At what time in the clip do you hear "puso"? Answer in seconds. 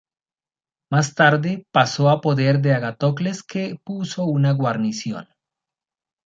3.85-4.23